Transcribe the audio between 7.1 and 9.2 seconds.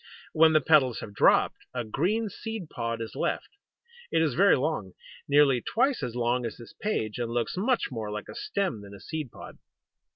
and looks much more like a stem than a